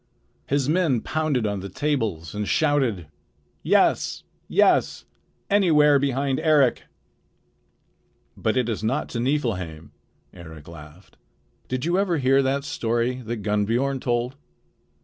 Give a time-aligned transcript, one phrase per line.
[0.47, 3.05] His men pounded on the tables and shouted:
[3.61, 4.23] "Yes!
[4.47, 5.05] Yes!
[5.47, 6.85] Anywhere behind Eric!"
[8.35, 9.91] "But it is not to Niflheim,"
[10.33, 11.17] Eric laughed.
[11.67, 14.35] "Did you ever hear that story that Gunnbiorn told?